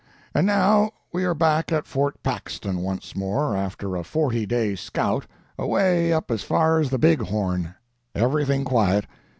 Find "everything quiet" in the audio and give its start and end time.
8.15-9.05